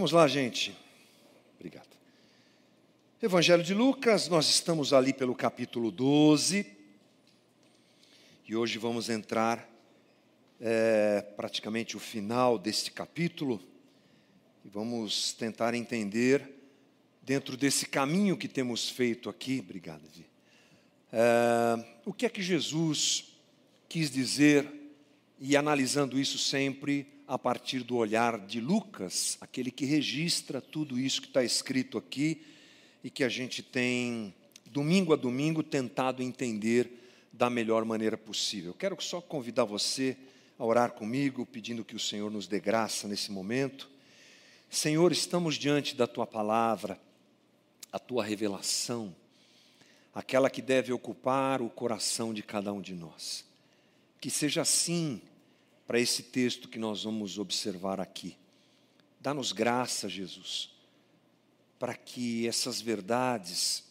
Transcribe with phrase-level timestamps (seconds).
[0.00, 0.74] Vamos lá, gente.
[1.56, 1.90] Obrigado.
[3.20, 6.64] Evangelho de Lucas, nós estamos ali pelo capítulo 12.
[8.48, 9.68] E hoje vamos entrar
[10.58, 13.60] é, praticamente o final deste capítulo.
[14.64, 16.50] E vamos tentar entender,
[17.20, 20.24] dentro desse caminho que temos feito aqui, obrigado, Vi,
[21.12, 23.36] é, o que é que Jesus
[23.86, 24.66] quis dizer,
[25.38, 31.22] e analisando isso sempre a partir do olhar de Lucas, aquele que registra tudo isso
[31.22, 32.42] que está escrito aqui
[33.04, 34.34] e que a gente tem,
[34.66, 36.90] domingo a domingo, tentado entender
[37.32, 38.74] da melhor maneira possível.
[38.74, 40.16] Quero só convidar você
[40.58, 43.88] a orar comigo, pedindo que o Senhor nos dê graça nesse momento.
[44.68, 47.00] Senhor, estamos diante da tua palavra,
[47.92, 49.14] a tua revelação,
[50.12, 53.44] aquela que deve ocupar o coração de cada um de nós.
[54.20, 55.22] Que seja assim
[55.90, 58.36] para esse texto que nós vamos observar aqui.
[59.18, 60.70] Dá-nos graça, Jesus,
[61.80, 63.82] para que essas verdades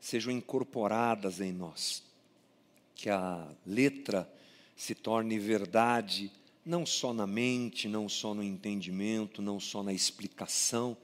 [0.00, 2.02] sejam incorporadas em nós,
[2.92, 4.28] que a letra
[4.76, 6.32] se torne verdade
[6.64, 10.96] não só na mente, não só no entendimento, não só na explicação,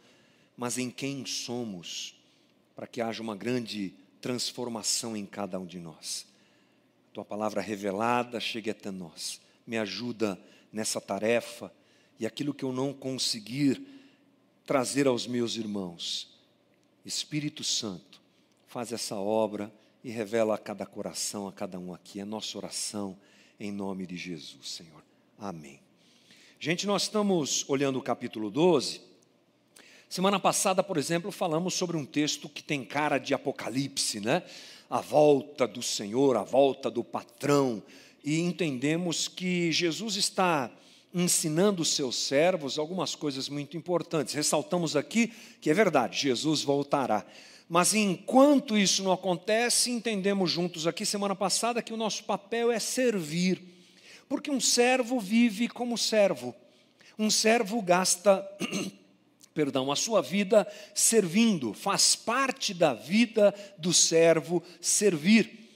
[0.57, 2.21] mas em quem somos,
[2.75, 6.27] para que haja uma grande transformação em cada um de nós.
[7.13, 10.39] Tua palavra revelada chegue até nós me ajuda
[10.73, 11.73] nessa tarefa
[12.19, 13.81] e aquilo que eu não conseguir
[14.67, 16.33] trazer aos meus irmãos.
[17.05, 18.21] Espírito Santo,
[18.67, 22.21] faz essa obra e revela a cada coração, a cada um aqui.
[22.21, 23.17] É nossa oração
[23.59, 25.03] em nome de Jesus, Senhor.
[25.39, 25.81] Amém.
[26.59, 29.01] Gente, nós estamos olhando o capítulo 12.
[30.09, 34.43] Semana passada, por exemplo, falamos sobre um texto que tem cara de apocalipse, né?
[34.89, 37.83] A volta do Senhor, a volta do patrão,
[38.25, 40.71] e entendemos que Jesus está
[41.13, 44.35] ensinando os seus servos algumas coisas muito importantes.
[44.35, 47.25] Ressaltamos aqui que é verdade, Jesus voltará.
[47.69, 52.79] Mas enquanto isso não acontece, entendemos juntos aqui semana passada que o nosso papel é
[52.79, 53.63] servir.
[54.29, 56.55] Porque um servo vive como servo.
[57.19, 58.45] Um servo gasta
[59.55, 65.71] perdão, a sua vida servindo, faz parte da vida do servo servir.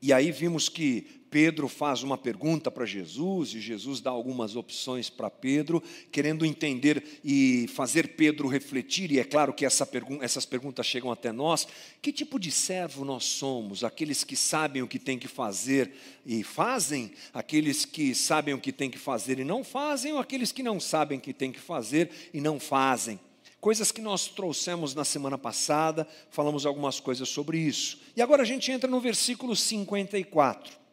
[0.00, 5.10] E aí vimos que Pedro faz uma pergunta para Jesus e Jesus dá algumas opções
[5.10, 10.46] para Pedro, querendo entender e fazer Pedro refletir, e é claro que essa pergun essas
[10.46, 11.66] perguntas chegam até nós:
[12.00, 13.84] que tipo de servo nós somos?
[13.84, 15.92] Aqueles que sabem o que tem que fazer
[16.24, 20.52] e fazem, aqueles que sabem o que tem que fazer e não fazem, ou aqueles
[20.52, 23.20] que não sabem o que tem que fazer e não fazem?
[23.60, 28.00] Coisas que nós trouxemos na semana passada, falamos algumas coisas sobre isso.
[28.16, 30.87] E agora a gente entra no versículo 54.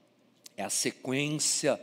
[0.58, 1.80] É a sequência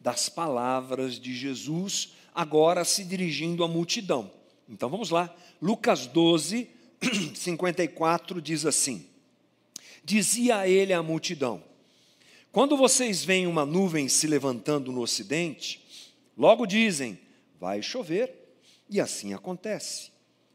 [0.00, 4.30] das palavras de Jesus, agora se dirigindo à multidão.
[4.68, 5.34] Então vamos lá.
[5.60, 6.68] Lucas 12,
[7.34, 9.06] 54 diz assim:
[10.04, 11.62] Dizia ele a multidão:
[12.52, 15.84] Quando vocês veem uma nuvem se levantando no ocidente,
[16.36, 17.18] logo dizem:
[17.58, 18.32] Vai chover,
[18.88, 20.10] e assim acontece.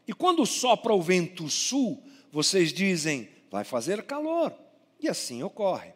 [0.06, 4.54] E quando sopra o vento sul, vocês dizem: Vai fazer calor,
[5.00, 5.92] e assim ocorre.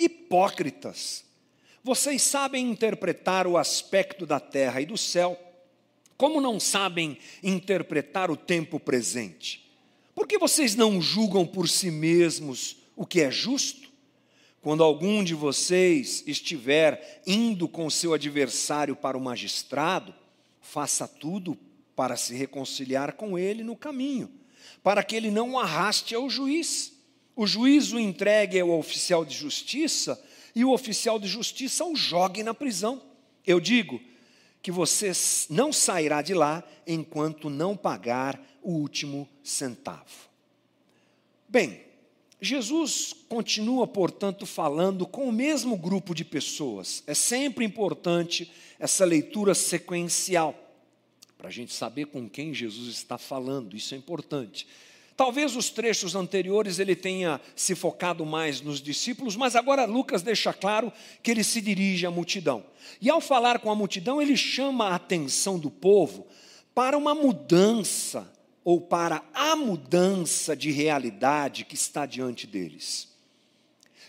[0.00, 1.26] Hipócritas,
[1.84, 5.38] vocês sabem interpretar o aspecto da terra e do céu,
[6.16, 9.70] como não sabem interpretar o tempo presente?
[10.14, 13.90] Por que vocês não julgam por si mesmos o que é justo?
[14.62, 20.14] Quando algum de vocês estiver indo com seu adversário para o magistrado,
[20.62, 21.58] faça tudo
[21.94, 24.30] para se reconciliar com ele no caminho,
[24.82, 26.99] para que ele não o arraste ao juiz
[27.40, 30.22] o juiz o entregue ao oficial de justiça
[30.54, 33.00] e o oficial de justiça o jogue na prisão.
[33.46, 33.98] Eu digo
[34.60, 35.10] que você
[35.48, 40.28] não sairá de lá enquanto não pagar o último centavo.
[41.48, 41.80] Bem,
[42.42, 47.02] Jesus continua, portanto, falando com o mesmo grupo de pessoas.
[47.06, 50.54] É sempre importante essa leitura sequencial,
[51.38, 54.66] para a gente saber com quem Jesus está falando, isso é importante.
[55.20, 60.50] Talvez os trechos anteriores ele tenha se focado mais nos discípulos, mas agora Lucas deixa
[60.50, 60.90] claro
[61.22, 62.64] que ele se dirige à multidão.
[63.02, 66.26] E ao falar com a multidão, ele chama a atenção do povo
[66.74, 68.32] para uma mudança
[68.64, 73.06] ou para a mudança de realidade que está diante deles.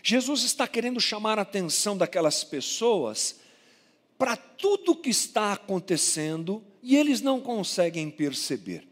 [0.02, 3.38] Jesus está querendo chamar a atenção daquelas pessoas
[4.16, 8.88] para tudo o que está acontecendo e eles não conseguem perceber.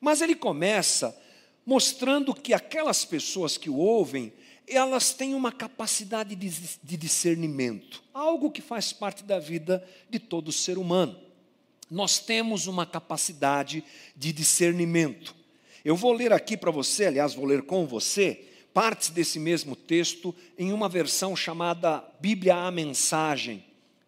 [0.00, 1.25] Mas ele começa
[1.66, 4.32] mostrando que aquelas pessoas que o ouvem,
[4.68, 6.48] elas têm uma capacidade de,
[6.82, 11.20] de discernimento, algo que faz parte da vida de todo ser humano.
[11.88, 13.84] nós temos uma capacidade
[14.16, 15.34] de discernimento.
[15.84, 20.34] Eu vou ler aqui para você, aliás, vou ler com você, partes desse mesmo texto
[20.58, 23.64] em uma versão chamada Bíblia à Mensagem.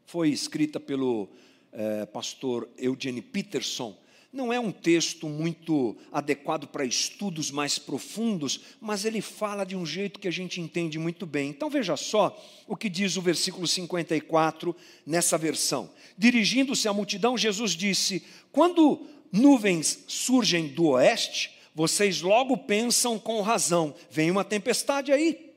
[0.07, 1.29] Foi escrita pelo
[1.73, 3.97] eh, pastor Eugene Peterson
[4.33, 9.87] não é um texto muito adequado para estudos mais profundos, mas ele fala de um
[9.87, 11.49] jeito que a gente entende muito bem.
[11.49, 14.77] Então veja só o que diz o versículo 54
[15.07, 15.91] nessa versão.
[16.17, 18.23] Dirigindo-se à multidão, Jesus disse:
[18.53, 25.49] Quando nuvens surgem do oeste, vocês logo pensam com razão: vem uma tempestade aí.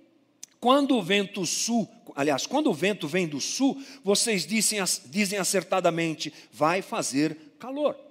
[0.61, 6.31] Quando o vento sul, aliás, quando o vento vem do sul, vocês dizem, dizem acertadamente:
[6.53, 8.10] vai fazer calor.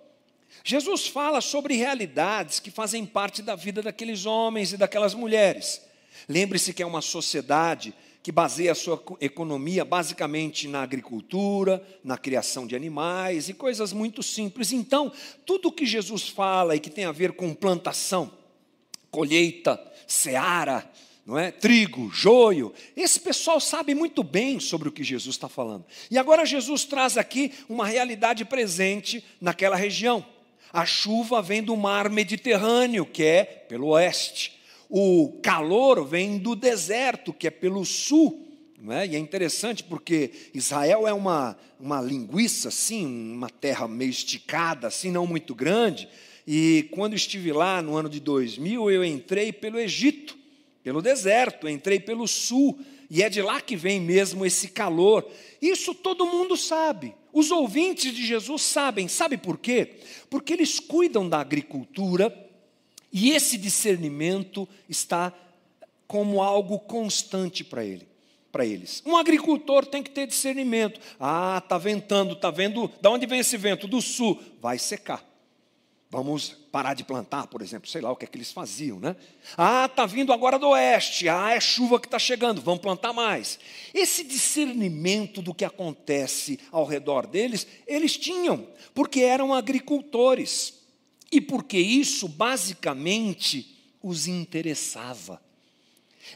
[0.64, 5.80] Jesus fala sobre realidades que fazem parte da vida daqueles homens e daquelas mulheres.
[6.28, 12.66] Lembre-se que é uma sociedade que baseia a sua economia basicamente na agricultura, na criação
[12.66, 14.72] de animais e coisas muito simples.
[14.72, 15.10] Então,
[15.46, 18.30] tudo que Jesus fala e que tem a ver com plantação,
[19.10, 20.90] colheita, seara,
[21.24, 21.50] não é?
[21.50, 22.74] Trigo, joio.
[22.96, 25.86] Esse pessoal sabe muito bem sobre o que Jesus está falando.
[26.10, 30.26] E agora Jesus traz aqui uma realidade presente naquela região.
[30.72, 34.60] A chuva vem do mar Mediterrâneo, que é pelo oeste.
[34.88, 38.46] O calor vem do deserto, que é pelo sul.
[38.88, 39.06] É?
[39.06, 45.10] E é interessante porque Israel é uma, uma linguiça, assim, uma terra meio esticada, assim,
[45.10, 46.08] não muito grande.
[46.46, 50.36] E quando estive lá no ano de 2000, eu entrei pelo Egito,
[50.82, 52.78] pelo deserto, entrei pelo sul.
[53.10, 55.28] E é de lá que vem mesmo esse calor.
[55.60, 57.14] Isso todo mundo sabe.
[57.32, 59.98] Os ouvintes de Jesus sabem, sabe por quê?
[60.28, 62.34] Porque eles cuidam da agricultura
[63.12, 65.32] e esse discernimento está
[66.06, 68.06] como algo constante para ele,
[68.50, 69.02] para eles.
[69.06, 71.00] Um agricultor tem que ter discernimento.
[71.18, 72.90] Ah, tá ventando, tá vendo?
[73.00, 73.86] Da onde vem esse vento?
[73.86, 75.29] Do sul, vai secar.
[76.10, 79.14] Vamos parar de plantar, por exemplo, sei lá o que é que eles faziam, né?
[79.56, 83.60] Ah, está vindo agora do oeste, ah, é chuva que está chegando, vamos plantar mais.
[83.94, 90.74] Esse discernimento do que acontece ao redor deles, eles tinham, porque eram agricultores,
[91.30, 95.40] e porque isso basicamente os interessava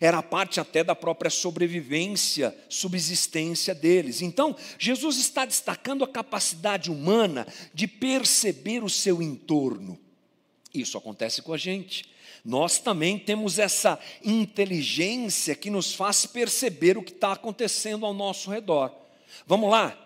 [0.00, 4.23] era parte até da própria sobrevivência, subsistência deles.
[4.23, 9.99] Então, Jesus está destacando a capacidade humana de perceber o seu entorno.
[10.73, 12.05] Isso acontece com a gente.
[12.44, 18.50] Nós também temos essa inteligência que nos faz perceber o que está acontecendo ao nosso
[18.50, 18.94] redor.
[19.46, 19.99] Vamos lá?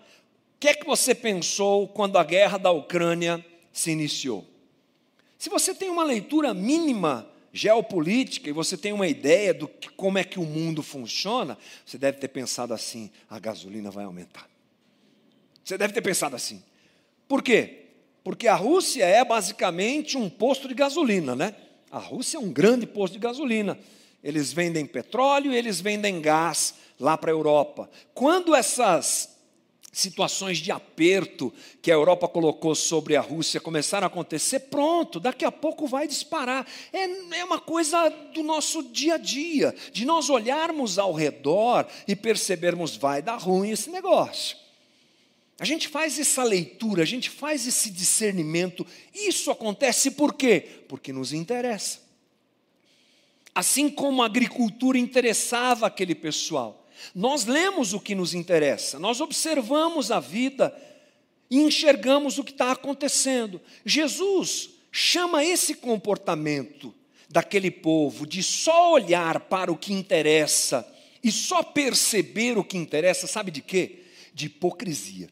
[0.55, 4.46] O que é que você pensou quando a guerra da Ucrânia se iniciou?
[5.38, 10.19] Se você tem uma leitura mínima geopolítica e você tem uma ideia do que, como
[10.19, 14.49] é que o mundo funciona, você deve ter pensado assim: a gasolina vai aumentar.
[15.65, 16.62] Você deve ter pensado assim.
[17.27, 17.87] Por quê?
[18.25, 21.55] Porque a Rússia é basicamente um posto de gasolina, né?
[21.91, 23.79] A Rússia é um grande posto de gasolina.
[24.23, 27.89] Eles vendem petróleo, eles vendem gás lá para a Europa.
[28.15, 29.38] Quando essas
[29.93, 31.52] situações de aperto
[31.82, 36.06] que a Europa colocou sobre a Rússia começaram a acontecer, pronto, daqui a pouco vai
[36.06, 36.67] disparar.
[36.93, 42.14] É, é uma coisa do nosso dia a dia, de nós olharmos ao redor e
[42.14, 44.57] percebermos, vai dar ruim esse negócio.
[45.61, 48.87] A gente faz essa leitura, a gente faz esse discernimento.
[49.12, 50.85] Isso acontece por quê?
[50.88, 52.00] Porque nos interessa.
[53.52, 56.88] Assim como a agricultura interessava aquele pessoal.
[57.14, 60.75] Nós lemos o que nos interessa, nós observamos a vida
[61.50, 63.61] e enxergamos o que está acontecendo.
[63.85, 66.95] Jesus chama esse comportamento
[67.28, 70.87] daquele povo de só olhar para o que interessa
[71.23, 74.05] e só perceber o que interessa, sabe de quê?
[74.33, 75.28] De hipocrisia.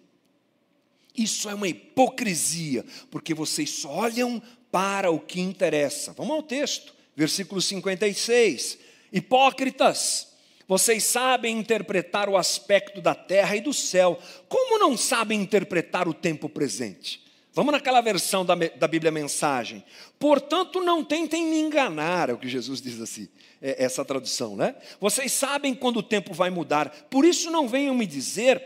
[1.16, 6.12] Isso é uma hipocrisia, porque vocês só olham para o que interessa.
[6.12, 8.78] Vamos ao texto, versículo 56.
[9.10, 10.28] Hipócritas,
[10.68, 14.18] vocês sabem interpretar o aspecto da terra e do céu,
[14.48, 17.24] como não sabem interpretar o tempo presente?
[17.52, 19.82] Vamos naquela versão da, da Bíblia Mensagem.
[20.18, 23.28] Portanto, não tentem me enganar, é o que Jesus diz assim,
[23.62, 24.74] é, essa tradução, né?
[25.00, 28.62] Vocês sabem quando o tempo vai mudar, por isso não venham me dizer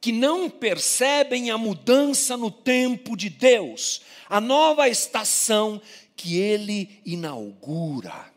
[0.00, 5.82] que não percebem a mudança no tempo de Deus, a nova estação
[6.16, 8.32] que Ele inaugura.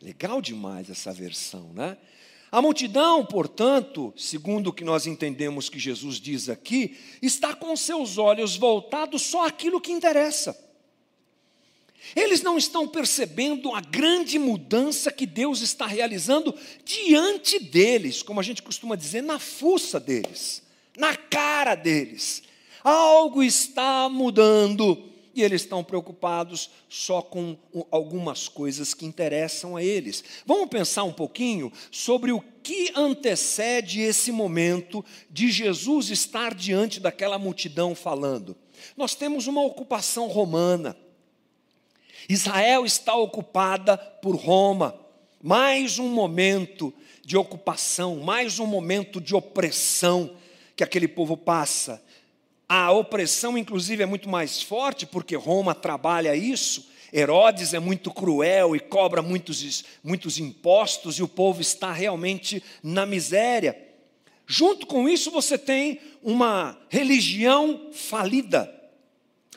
[0.00, 1.98] Legal demais essa versão, né?
[2.52, 8.18] A multidão, portanto, segundo o que nós entendemos que Jesus diz aqui, está com seus
[8.18, 10.58] olhos voltados só àquilo que interessa.
[12.16, 16.52] Eles não estão percebendo a grande mudança que Deus está realizando
[16.84, 20.62] diante deles, como a gente costuma dizer, na fuça deles,
[20.96, 22.42] na cara deles.
[22.82, 27.56] Algo está mudando e eles estão preocupados só com
[27.90, 30.24] algumas coisas que interessam a eles.
[30.44, 37.38] Vamos pensar um pouquinho sobre o que antecede esse momento de Jesus estar diante daquela
[37.38, 38.56] multidão falando.
[38.96, 40.96] Nós temos uma ocupação romana.
[42.28, 44.98] Israel está ocupada por Roma.
[45.42, 46.92] Mais um momento
[47.24, 50.36] de ocupação, mais um momento de opressão
[50.76, 52.02] que aquele povo passa.
[52.72, 56.88] A opressão, inclusive, é muito mais forte, porque Roma trabalha isso.
[57.12, 63.04] Herodes é muito cruel e cobra muitos, muitos impostos, e o povo está realmente na
[63.04, 63.76] miséria.
[64.46, 68.72] Junto com isso, você tem uma religião falida,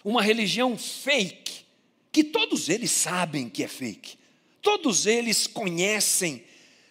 [0.04, 1.66] uma religião fake,
[2.12, 4.18] que todos eles sabem que é fake,
[4.60, 6.44] todos eles conhecem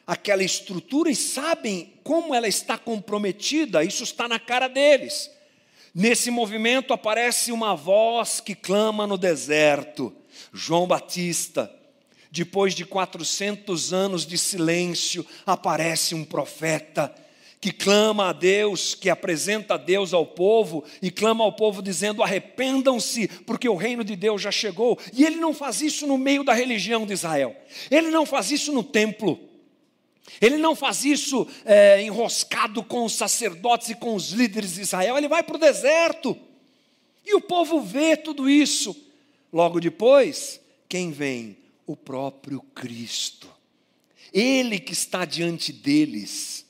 [0.06, 5.28] aquela estrutura e sabem como ela está comprometida, isso está na cara deles.
[5.94, 10.12] Nesse movimento aparece uma voz que clama no deserto,
[10.52, 11.70] João Batista.
[12.30, 17.14] Depois de 400 anos de silêncio, aparece um profeta
[17.60, 22.22] que clama a Deus, que apresenta a Deus ao povo e clama ao povo dizendo:
[22.22, 24.98] arrependam-se, porque o reino de Deus já chegou.
[25.12, 27.54] E ele não faz isso no meio da religião de Israel,
[27.90, 29.51] ele não faz isso no templo.
[30.40, 35.18] Ele não faz isso é, enroscado com os sacerdotes e com os líderes de Israel,
[35.18, 36.36] ele vai para o deserto.
[37.24, 38.96] E o povo vê tudo isso.
[39.52, 41.56] Logo depois, quem vem?
[41.86, 43.48] O próprio Cristo.
[44.32, 46.64] Ele que está diante deles,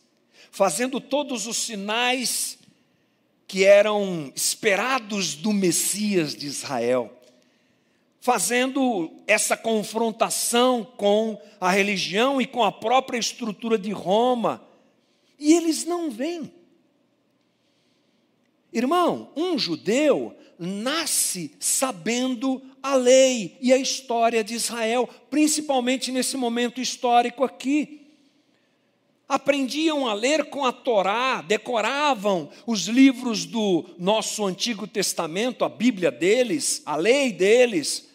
[0.51, 2.59] fazendo todos os sinais
[3.47, 7.22] que eram esperados do Messias de Israel
[8.23, 14.65] fazendo essa confrontação com a religião e com a própria estrutura de Roma.
[15.41, 16.53] E eles não vêm.
[18.73, 26.81] Irmão, um judeu nasce sabendo a lei e a história de Israel, principalmente nesse momento
[26.81, 28.07] histórico aqui.
[29.29, 36.13] Aprendiam a ler com a Torá, decoravam os livros do nosso Antigo Testamento, a Bíblia
[36.13, 38.12] deles, a lei deles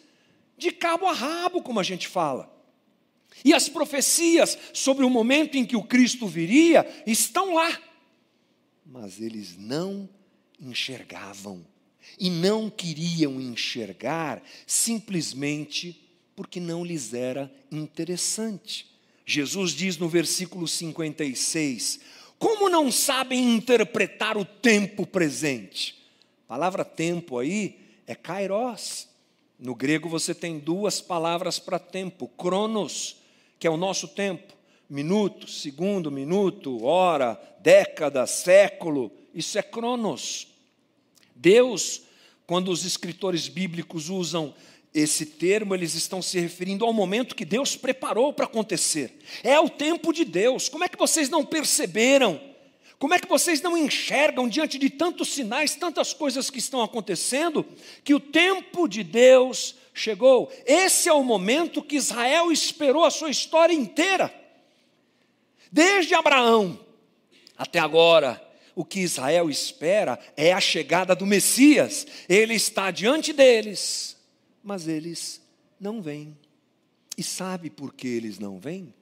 [0.58, 2.52] de cabo a rabo, como a gente fala.
[3.44, 7.80] E as profecias sobre o momento em que o Cristo viria estão lá,
[8.84, 10.08] mas eles não
[10.60, 11.64] enxergavam
[12.18, 18.86] e não queriam enxergar simplesmente porque não lhes era interessante.
[19.26, 22.00] Jesus diz no versículo 56:
[22.38, 25.94] Como não sabem interpretar o tempo presente?
[26.46, 29.06] A palavra tempo aí é kairos,
[29.58, 33.16] no grego você tem duas palavras para tempo: cronos,
[33.58, 34.54] que é o nosso tempo,
[34.88, 40.46] minuto, segundo, minuto, hora, década, século, isso é cronos.
[41.34, 42.02] Deus,
[42.46, 44.54] quando os escritores bíblicos usam
[44.94, 49.18] esse termo, eles estão se referindo ao momento que Deus preparou para acontecer.
[49.42, 50.68] É o tempo de Deus.
[50.68, 52.40] Como é que vocês não perceberam?
[52.98, 57.64] Como é que vocês não enxergam diante de tantos sinais, tantas coisas que estão acontecendo,
[58.02, 60.52] que o tempo de Deus chegou?
[60.66, 64.34] Esse é o momento que Israel esperou a sua história inteira.
[65.70, 66.84] Desde Abraão
[67.56, 72.04] até agora, o que Israel espera é a chegada do Messias.
[72.28, 74.16] Ele está diante deles,
[74.62, 75.40] mas eles
[75.78, 76.36] não vêm.
[77.16, 78.92] E sabe por que eles não vêm?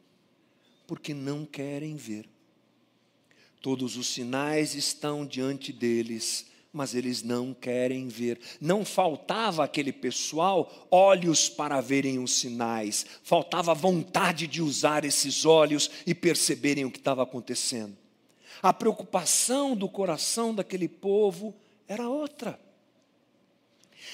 [0.87, 2.27] Porque não querem ver.
[3.67, 8.39] Todos os sinais estão diante deles, mas eles não querem ver.
[8.61, 15.91] Não faltava aquele pessoal olhos para verem os sinais, faltava vontade de usar esses olhos
[16.07, 17.99] e perceberem o que estava acontecendo.
[18.63, 21.53] A preocupação do coração daquele povo
[21.89, 22.61] era outra.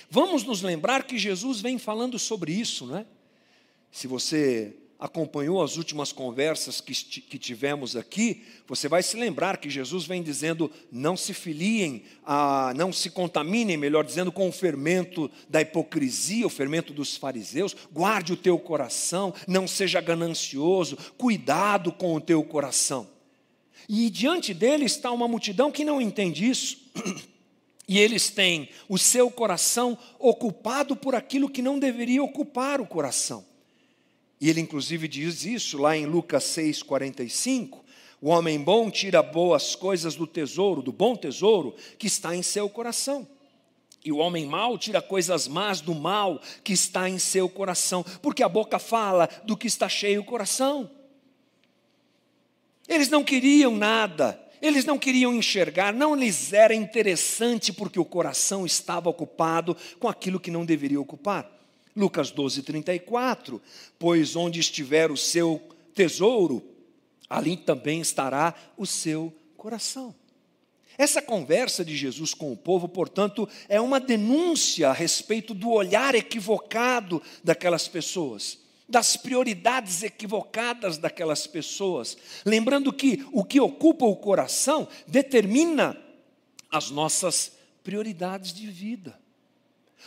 [0.09, 3.07] Vamos nos lembrar que Jesus vem falando sobre isso, não é?
[3.91, 9.69] Se você acompanhou as últimas conversas que, que tivemos aqui, você vai se lembrar que
[9.69, 15.29] Jesus vem dizendo: não se filiem, a, não se contaminem, melhor dizendo, com o fermento
[15.49, 17.75] da hipocrisia, o fermento dos fariseus.
[17.91, 23.11] Guarde o teu coração, não seja ganancioso, cuidado com o teu coração.
[23.89, 26.79] E diante dele está uma multidão que não entende isso.
[27.89, 33.45] E eles têm o seu coração ocupado por aquilo que não deveria ocupar o coração.
[34.43, 37.79] E ele, inclusive, diz isso lá em Lucas 6,45.
[38.21, 42.69] O homem bom tira boas coisas do tesouro, do bom tesouro que está em seu
[42.69, 43.25] coração.
[44.05, 48.43] E o homem mau tira coisas más do mal que está em seu coração, porque
[48.43, 50.91] a boca fala do que está cheio o coração.
[52.89, 58.67] Eles não queriam nada, Eles não queriam enxergar, não lhes era interessante porque o coração
[58.67, 61.62] estava ocupado com aquilo que não deveria ocupar.
[61.95, 63.61] Lucas 12, 34.
[63.99, 65.61] Pois onde estiver o seu
[65.95, 66.63] tesouro,
[67.29, 70.15] ali também estará o seu coração.
[70.99, 76.15] Essa conversa de Jesus com o povo, portanto, é uma denúncia a respeito do olhar
[76.15, 82.15] equivocado daquelas pessoas das prioridades equivocadas daquelas pessoas.
[82.45, 85.97] Lembrando que o que ocupa o coração determina
[86.71, 89.19] as nossas prioridades de vida.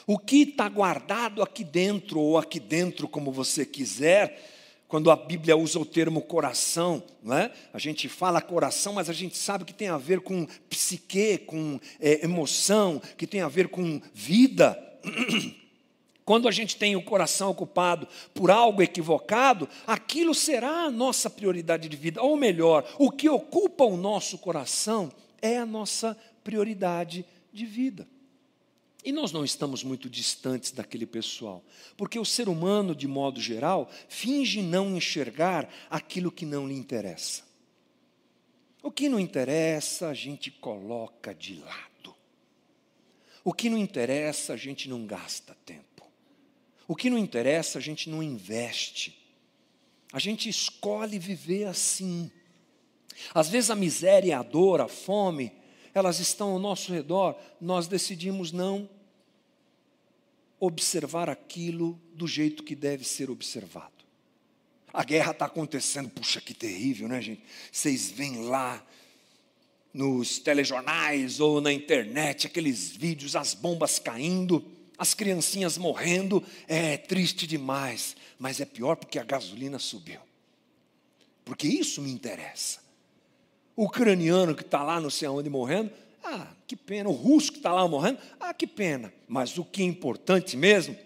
[0.07, 4.39] O que está guardado aqui dentro, ou aqui dentro, como você quiser,
[4.87, 7.51] quando a Bíblia usa o termo coração, não é?
[7.73, 11.79] a gente fala coração, mas a gente sabe que tem a ver com psique, com
[11.99, 14.81] é, emoção, que tem a ver com vida.
[16.23, 21.87] Quando a gente tem o coração ocupado por algo equivocado, aquilo será a nossa prioridade
[21.87, 22.21] de vida.
[22.21, 28.07] Ou melhor, o que ocupa o nosso coração é a nossa prioridade de vida.
[29.05, 31.63] E nós não estamos muito distantes daquele pessoal,
[31.95, 37.43] porque o ser humano, de modo geral, finge não enxergar aquilo que não lhe interessa.
[38.81, 42.15] O que não interessa, a gente coloca de lado.
[43.43, 46.07] O que não interessa, a gente não gasta tempo.
[46.87, 49.15] O que não interessa, a gente não investe.
[50.11, 52.31] A gente escolhe viver assim.
[53.35, 55.51] Às vezes a miséria, a dor, a fome,
[55.93, 58.89] elas estão ao nosso redor, nós decidimos não
[60.65, 63.93] observar aquilo do jeito que deve ser observado.
[64.93, 67.43] A guerra está acontecendo, puxa, que terrível, né, gente?
[67.71, 68.85] Vocês vêm lá
[69.93, 77.45] nos telejornais ou na internet, aqueles vídeos, as bombas caindo as criancinhas morrendo, é triste
[77.45, 80.19] demais, mas é pior porque a gasolina subiu.
[81.43, 82.79] Porque isso me interessa.
[83.75, 85.91] O ucraniano que está lá não sei aonde morrendo,
[86.25, 87.09] ah, que pena.
[87.09, 89.13] O russo que está lá morrendo, ah, que pena.
[89.27, 90.97] Mas o que é importante mesmo,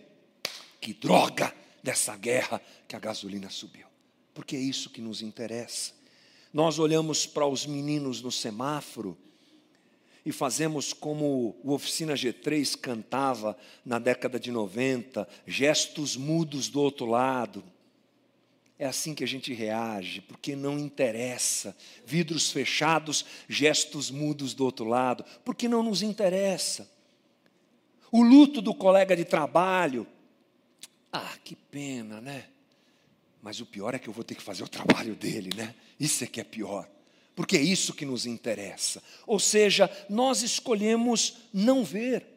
[0.79, 1.53] que droga
[1.83, 3.87] dessa guerra que a gasolina subiu.
[4.33, 5.93] Porque é isso que nos interessa.
[6.53, 9.17] Nós olhamos para os meninos no semáforo
[10.25, 17.05] e fazemos como o Oficina G3 cantava na década de 90, gestos mudos do outro
[17.05, 17.63] lado.
[18.79, 21.75] É assim que a gente reage, porque não interessa.
[22.05, 26.89] Vidros fechados, gestos mudos do outro lado, porque não nos interessa.
[28.11, 30.07] O luto do colega de trabalho.
[31.11, 32.45] Ah, que pena, né?
[33.41, 35.75] Mas o pior é que eu vou ter que fazer o trabalho dele, né?
[35.99, 36.89] Isso é que é pior
[37.39, 39.01] porque é isso que nos interessa.
[39.25, 42.27] Ou seja, nós escolhemos não ver.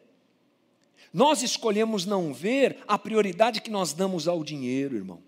[1.13, 5.21] Nós escolhemos não ver a prioridade que nós damos ao dinheiro, irmão.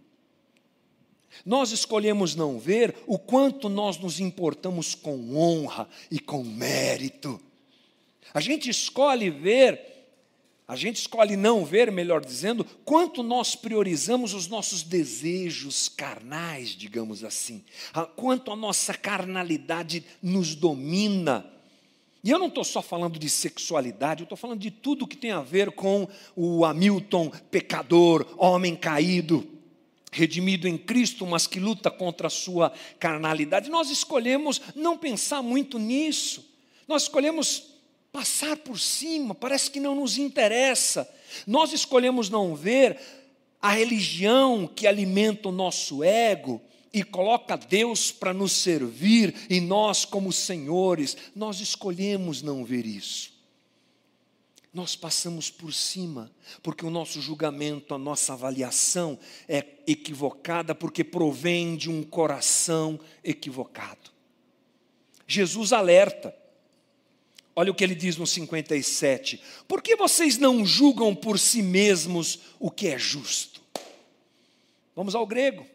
[1.43, 7.41] Nós escolhemos não ver o quanto nós nos importamos com honra e com mérito.
[8.33, 9.95] A gente escolhe ver
[10.67, 17.23] a gente escolhe não ver, melhor dizendo, quanto nós priorizamos os nossos desejos carnais, digamos
[17.23, 17.63] assim,
[18.15, 21.45] quanto a nossa carnalidade nos domina.
[22.23, 25.29] E eu não estou só falando de sexualidade, eu estou falando de tudo que tem
[25.29, 29.47] a ver com o Hamilton pecador, homem caído,
[30.15, 33.69] redimido em Cristo, mas que luta contra a sua carnalidade.
[33.69, 36.43] Nós escolhemos não pensar muito nisso,
[36.87, 37.63] nós escolhemos
[38.13, 41.09] passar por cima, parece que não nos interessa.
[41.45, 42.97] Nós escolhemos não ver
[43.61, 46.61] a religião que alimenta o nosso ego
[46.93, 53.34] e coloca Deus para nos servir e nós, como senhores, nós escolhemos não ver isso.
[54.75, 56.29] Nós passamos por cima,
[56.61, 64.11] porque o nosso julgamento, a nossa avaliação é equivocada, porque provém de um coração equivocado.
[65.25, 66.35] Jesus alerta,
[67.55, 69.41] Olha o que ele diz no 57.
[69.65, 73.61] Por que vocês não julgam por si mesmos o que é justo?
[74.93, 75.65] Vamos ao grego,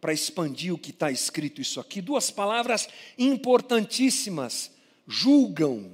[0.00, 2.00] para expandir o que está escrito isso aqui.
[2.00, 4.70] Duas palavras importantíssimas.
[5.08, 5.90] Julgam.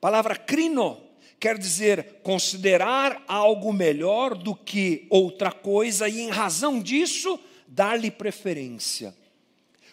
[0.00, 1.10] Palavra crino
[1.42, 9.12] quer dizer considerar algo melhor do que outra coisa e, em razão disso, dar-lhe preferência.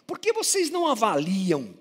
[0.06, 1.74] Por que vocês não avaliam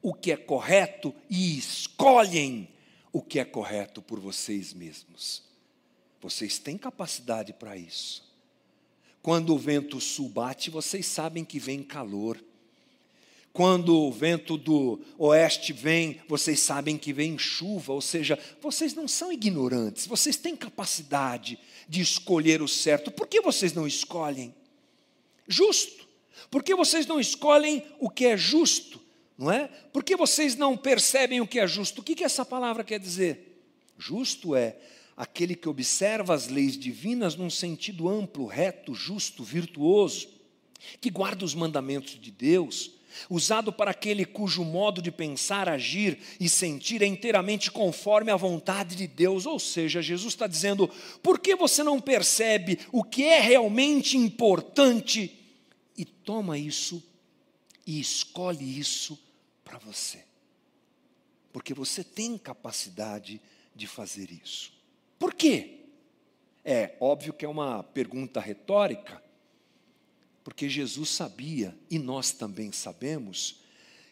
[0.00, 2.68] o que é correto e escolhem
[3.12, 5.42] o que é correto por vocês mesmos.
[6.20, 8.22] Vocês têm capacidade para isso.
[9.20, 12.40] Quando o vento sul bate, vocês sabem que vem calor.
[13.56, 19.08] Quando o vento do oeste vem, vocês sabem que vem chuva, ou seja, vocês não
[19.08, 23.10] são ignorantes, vocês têm capacidade de escolher o certo.
[23.10, 24.54] Por que vocês não escolhem?
[25.48, 26.06] Justo.
[26.50, 29.00] Por que vocês não escolhem o que é justo?
[29.38, 29.68] não é?
[29.90, 32.02] Por que vocês não percebem o que é justo?
[32.02, 33.62] O que, que essa palavra quer dizer?
[33.98, 34.76] Justo é
[35.16, 40.28] aquele que observa as leis divinas num sentido amplo, reto, justo, virtuoso,
[41.00, 42.92] que guarda os mandamentos de Deus,
[43.28, 48.96] usado para aquele cujo modo de pensar, agir e sentir é inteiramente conforme à vontade
[48.96, 49.46] de Deus.
[49.46, 50.88] Ou seja, Jesus está dizendo:
[51.22, 55.38] por que você não percebe o que é realmente importante
[55.96, 57.02] e toma isso
[57.86, 59.18] e escolhe isso
[59.64, 60.24] para você?
[61.52, 63.40] Porque você tem capacidade
[63.74, 64.72] de fazer isso.
[65.18, 65.80] Por quê?
[66.64, 69.22] É óbvio que é uma pergunta retórica,
[70.46, 73.56] porque Jesus sabia, e nós também sabemos,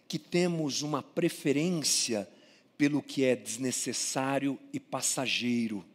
[0.09, 2.29] que temos uma preferência
[2.77, 5.87] pelo que é desnecessário e passageiro.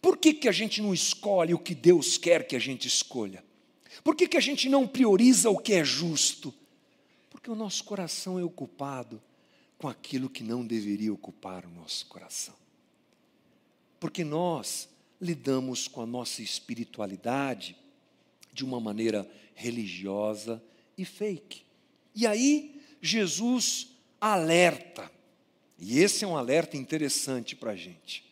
[0.00, 3.44] Por que, que a gente não escolhe o que Deus quer que a gente escolha?
[4.04, 6.54] Por que, que a gente não prioriza o que é justo?
[7.28, 9.20] Porque o nosso coração é ocupado
[9.78, 12.54] com aquilo que não deveria ocupar o nosso coração.
[13.98, 14.88] Porque nós
[15.20, 17.81] lidamos com a nossa espiritualidade
[18.52, 20.62] de uma maneira religiosa
[20.96, 21.62] e fake.
[22.14, 23.88] E aí, Jesus
[24.20, 25.10] alerta,
[25.78, 28.24] e esse é um alerta interessante para a gente.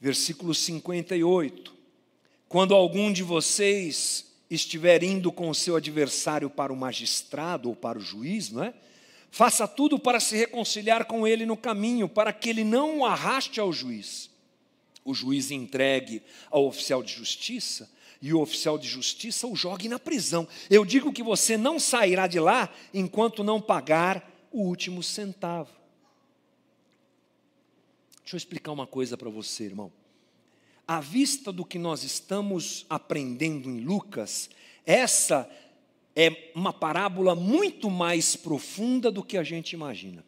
[0.00, 1.74] Versículo 58.
[2.48, 7.98] Quando algum de vocês estiver indo com o seu adversário para o magistrado ou para
[7.98, 8.74] o juiz, não é?
[9.30, 13.58] Faça tudo para se reconciliar com ele no caminho, para que ele não o arraste
[13.58, 14.30] ao juiz.
[15.04, 17.90] O juiz entregue ao oficial de justiça
[18.24, 20.48] e o oficial de justiça o jogue na prisão.
[20.70, 25.68] Eu digo que você não sairá de lá enquanto não pagar o último centavo.
[28.22, 29.92] Deixa eu explicar uma coisa para você, irmão.
[30.88, 34.48] À vista do que nós estamos aprendendo em Lucas,
[34.86, 35.46] essa
[36.16, 40.24] é uma parábola muito mais profunda do que a gente imagina.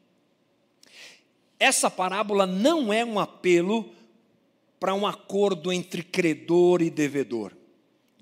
[1.58, 3.90] Essa parábola não é um apelo
[4.78, 7.55] para um acordo entre credor e devedor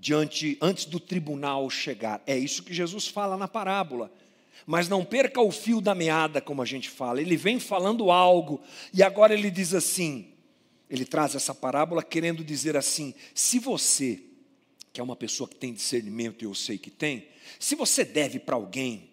[0.04, 2.22] diante antes do tribunal chegar.
[2.26, 4.12] É isso que Jesus fala na parábola.
[4.66, 7.22] Mas não perca o fio da meada, como a gente fala.
[7.22, 8.60] Ele vem falando algo
[8.92, 10.28] e agora ele diz assim:
[10.90, 14.22] ele traz essa parábola querendo dizer assim: se você,
[14.92, 17.26] que é uma pessoa que tem discernimento e eu sei que tem,
[17.58, 19.08] se você deve para alguém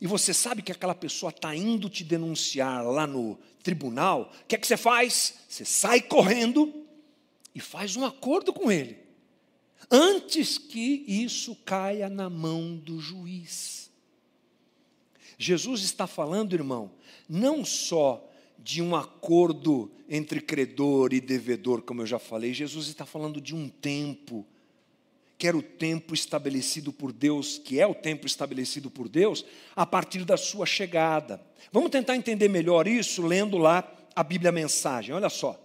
[0.00, 4.54] e você sabe que aquela pessoa está indo te denunciar lá no tribunal, o que
[4.54, 5.34] é que você faz?
[5.48, 6.72] Você sai correndo
[7.52, 9.01] e faz um acordo com ele
[9.90, 13.90] antes que isso caia na mão do juiz.
[15.38, 16.90] Jesus está falando, irmão,
[17.28, 23.04] não só de um acordo entre credor e devedor, como eu já falei, Jesus está
[23.04, 24.46] falando de um tempo,
[25.36, 29.84] que era o tempo estabelecido por Deus, que é o tempo estabelecido por Deus, a
[29.84, 31.42] partir da sua chegada.
[31.72, 35.58] Vamos tentar entender melhor isso lendo lá a Bíblia Mensagem, olha só.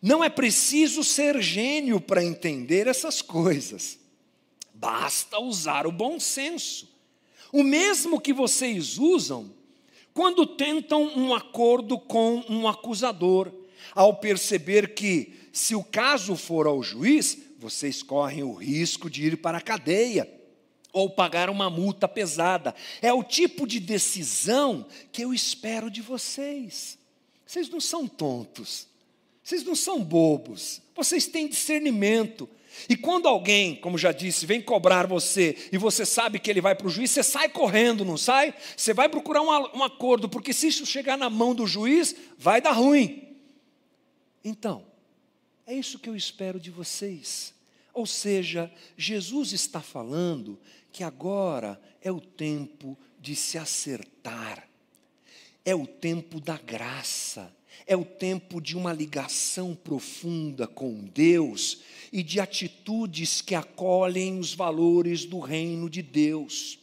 [0.00, 3.98] Não é preciso ser gênio para entender essas coisas.
[4.72, 6.88] Basta usar o bom senso.
[7.52, 9.52] O mesmo que vocês usam
[10.18, 13.52] quando tentam um acordo com um acusador,
[13.94, 19.36] ao perceber que, se o caso for ao juiz, vocês correm o risco de ir
[19.36, 20.28] para a cadeia
[20.92, 22.74] ou pagar uma multa pesada.
[23.00, 26.98] É o tipo de decisão que eu espero de vocês.
[27.46, 28.87] Vocês não são tontos.
[29.48, 32.46] Vocês não são bobos, vocês têm discernimento.
[32.86, 36.74] E quando alguém, como já disse, vem cobrar você e você sabe que ele vai
[36.74, 38.54] para o juiz, você sai correndo, não sai?
[38.76, 42.60] Você vai procurar um, um acordo, porque se isso chegar na mão do juiz, vai
[42.60, 43.38] dar ruim.
[44.44, 44.84] Então,
[45.66, 47.54] é isso que eu espero de vocês.
[47.94, 50.58] Ou seja, Jesus está falando
[50.92, 54.68] que agora é o tempo de se acertar,
[55.64, 57.50] é o tempo da graça
[57.86, 61.80] é o tempo de uma ligação profunda com Deus
[62.12, 66.78] e de atitudes que acolhem os valores do reino de Deus.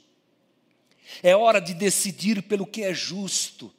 [1.21, 3.71] É hora de decidir pelo que é justo.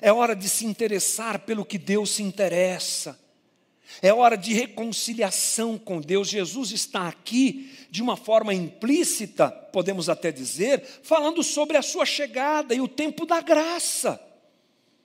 [0.00, 3.18] É hora de se interessar pelo que Deus se interessa.
[4.00, 6.28] É hora de reconciliação com Deus.
[6.28, 12.74] Jesus está aqui de uma forma implícita, podemos até dizer, falando sobre a sua chegada
[12.74, 14.31] e o tempo da graça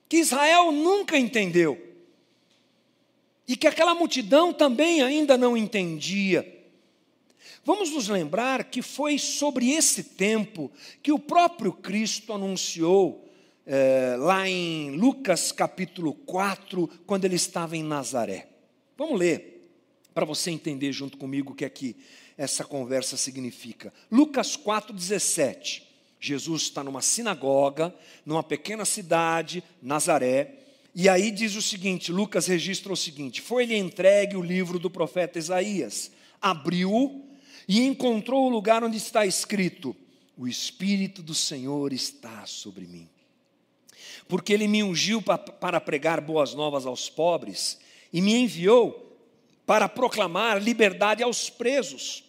[0.08, 1.86] que Israel nunca entendeu.
[3.46, 6.56] E que aquela multidão também ainda não entendia.
[7.64, 10.70] Vamos nos lembrar que foi sobre esse tempo
[11.02, 13.26] que o próprio Cristo anunciou,
[13.66, 18.48] é, lá em Lucas capítulo 4, quando ele estava em Nazaré.
[18.96, 19.70] Vamos ler,
[20.14, 21.96] para você entender junto comigo o que aqui
[22.36, 23.92] essa conversa significa.
[24.10, 25.87] Lucas 4, 17.
[26.20, 27.94] Jesus está numa sinagoga,
[28.26, 30.58] numa pequena cidade, Nazaré,
[30.94, 35.38] e aí diz o seguinte: Lucas registra o seguinte: foi-lhe entregue o livro do profeta
[35.38, 37.24] Isaías, abriu
[37.68, 39.94] e encontrou o lugar onde está escrito:
[40.36, 43.08] O Espírito do Senhor está sobre mim.
[44.26, 47.78] Porque ele me ungiu para pregar boas novas aos pobres
[48.12, 49.16] e me enviou
[49.64, 52.24] para proclamar liberdade aos presos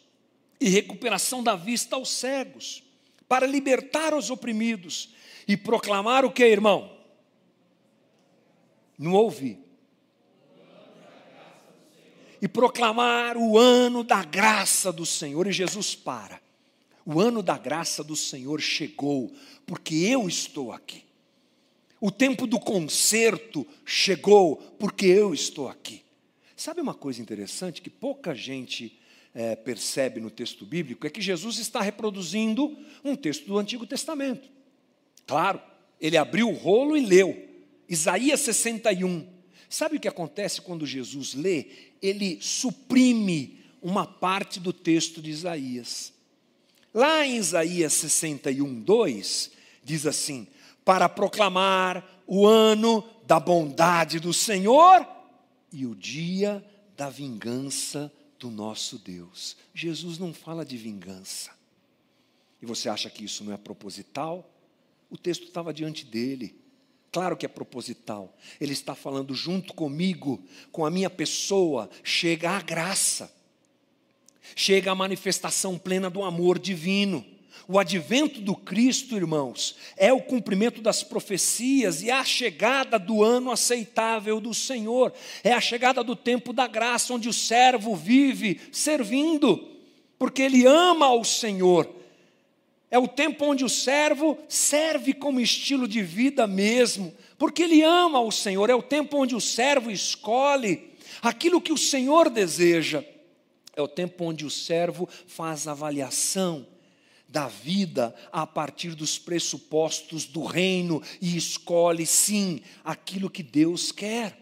[0.59, 2.83] e recuperação da vista aos cegos,
[3.29, 5.13] para libertar os oprimidos
[5.47, 6.97] e proclamar o que, irmão?
[8.97, 9.59] Não ouvi.
[12.41, 15.45] E proclamar o ano da graça do Senhor.
[15.45, 16.41] E Jesus para.
[17.05, 19.31] O ano da graça do Senhor chegou,
[19.65, 21.03] porque eu estou aqui.
[22.01, 26.03] O tempo do conserto chegou, porque eu estou aqui.
[26.55, 28.98] Sabe uma coisa interessante que pouca gente
[29.33, 31.05] é, percebe no texto bíblico?
[31.05, 34.49] É que Jesus está reproduzindo um texto do Antigo Testamento.
[35.25, 35.61] Claro,
[35.99, 37.47] ele abriu o rolo e leu.
[37.87, 39.27] Isaías 61.
[39.69, 41.67] Sabe o que acontece quando Jesus lê?
[42.01, 46.13] Ele suprime uma parte do texto de Isaías.
[46.93, 49.51] Lá em Isaías 61, 2,
[49.83, 50.47] diz assim:
[50.83, 55.05] Para proclamar o ano da bondade do Senhor
[55.71, 56.65] e o dia
[56.97, 59.57] da vingança do nosso Deus.
[59.73, 61.51] Jesus não fala de vingança.
[62.61, 64.49] E você acha que isso não é proposital?
[65.09, 66.55] O texto estava diante dele.
[67.11, 68.35] Claro que é proposital.
[68.59, 73.33] Ele está falando junto comigo, com a minha pessoa, chega a graça.
[74.55, 77.25] Chega a manifestação plena do amor divino.
[77.71, 83.51] O advento do Cristo, irmãos, é o cumprimento das profecias e a chegada do ano
[83.51, 85.13] aceitável do Senhor.
[85.43, 89.69] É a chegada do tempo da graça, onde o servo vive servindo,
[90.17, 91.87] porque ele ama ao Senhor
[92.91, 98.19] é o tempo onde o servo serve como estilo de vida mesmo, porque ele ama
[98.19, 98.67] o Senhor.
[98.67, 100.89] É o tempo onde o servo escolhe
[101.21, 103.03] aquilo que o Senhor deseja.
[103.75, 106.65] É o tempo onde o servo faz avaliação
[107.29, 114.35] da vida a partir dos pressupostos do reino e escolhe sim aquilo que Deus quer.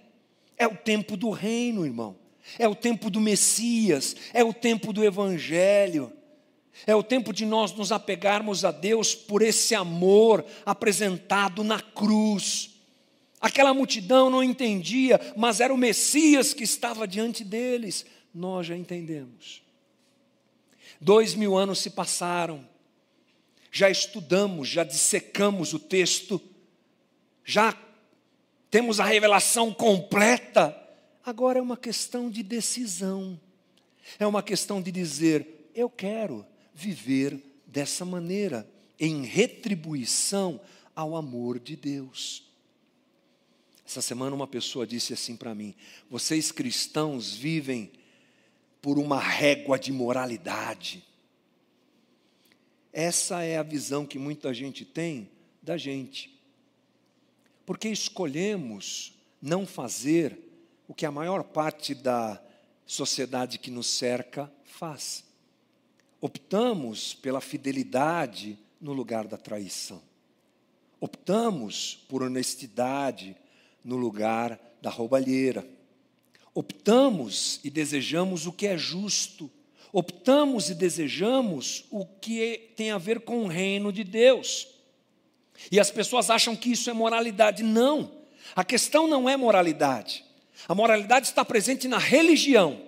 [0.58, 2.16] É o tempo do reino, irmão.
[2.58, 6.14] É o tempo do Messias, é o tempo do evangelho.
[6.86, 12.76] É o tempo de nós nos apegarmos a Deus por esse amor apresentado na cruz.
[13.42, 18.06] Aquela multidão não entendia, mas era o Messias que estava diante deles.
[18.34, 19.62] Nós já entendemos.
[21.02, 22.68] Dois mil anos se passaram,
[23.72, 26.42] já estudamos, já dissecamos o texto,
[27.44, 27.78] já
[28.70, 30.76] temos a revelação completa.
[31.24, 33.40] Agora é uma questão de decisão,
[34.20, 38.68] é uma questão de dizer: eu quero viver dessa maneira,
[39.00, 40.60] em retribuição
[40.96, 42.44] ao amor de Deus.
[43.86, 45.76] Essa semana uma pessoa disse assim para mim:
[46.10, 47.92] vocês cristãos vivem
[48.82, 51.04] por uma régua de moralidade.
[53.00, 55.30] Essa é a visão que muita gente tem
[55.62, 56.36] da gente.
[57.64, 60.36] Porque escolhemos não fazer
[60.88, 62.42] o que a maior parte da
[62.88, 65.24] sociedade que nos cerca faz.
[66.20, 70.02] Optamos pela fidelidade no lugar da traição.
[71.00, 73.38] Optamos por honestidade
[73.84, 75.70] no lugar da roubalheira.
[76.52, 79.52] Optamos e desejamos o que é justo.
[79.92, 84.68] Optamos e desejamos o que tem a ver com o reino de Deus.
[85.72, 87.64] E as pessoas acham que isso é moralidade.
[87.64, 88.12] Não.
[88.56, 90.24] A questão não é moralidade.
[90.68, 92.82] A moralidade está presente na religião,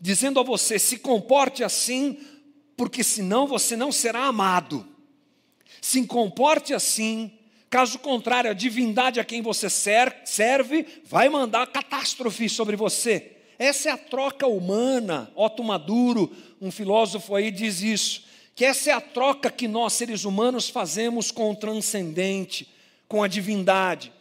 [0.00, 2.18] dizendo a você: se comporte assim,
[2.76, 4.86] porque senão você não será amado.
[5.80, 7.32] Se comporte assim,
[7.70, 13.35] caso contrário, a divindade a quem você serve vai mandar catástrofe sobre você.
[13.58, 15.30] Essa é a troca humana.
[15.34, 18.24] Otto Maduro, um filósofo aí, diz isso.
[18.54, 22.68] Que essa é a troca que nós, seres humanos, fazemos com o transcendente,
[23.06, 24.12] com a divindade.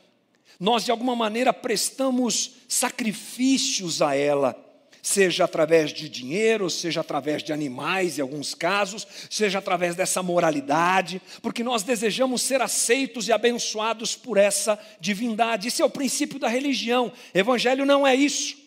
[0.59, 4.65] Nós, de alguma maneira, prestamos sacrifícios a ela
[5.05, 11.21] seja através de dinheiro, seja através de animais, em alguns casos, seja através dessa moralidade,
[11.43, 15.67] porque nós desejamos ser aceitos e abençoados por essa divindade.
[15.67, 17.11] Isso é o princípio da religião.
[17.35, 18.57] Evangelho não é isso.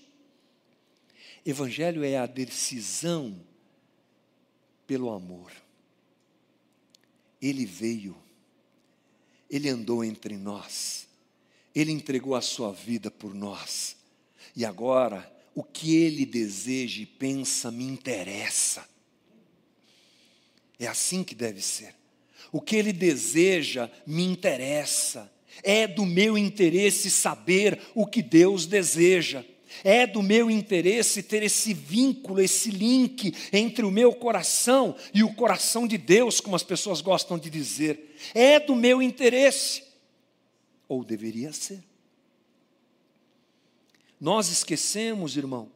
[1.45, 3.39] Evangelho é a decisão
[4.87, 5.53] pelo amor.
[7.41, 8.17] Ele veio,
[9.49, 11.07] ele andou entre nós,
[11.75, 13.97] ele entregou a sua vida por nós,
[14.57, 18.89] e agora o que ele deseja e pensa me interessa.
[20.79, 21.95] É assim que deve ser.
[22.53, 25.31] O que ele deseja me interessa.
[25.63, 29.45] É do meu interesse saber o que Deus deseja.
[29.85, 35.35] É do meu interesse ter esse vínculo, esse link entre o meu coração e o
[35.35, 38.17] coração de Deus, como as pessoas gostam de dizer.
[38.35, 39.83] É do meu interesse.
[40.89, 41.83] Ou deveria ser.
[44.21, 45.71] Nós esquecemos, irmão,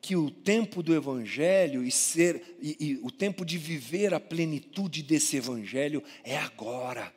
[0.00, 5.02] que o tempo do Evangelho e ser e, e, o tempo de viver a plenitude
[5.02, 7.12] desse Evangelho é agora.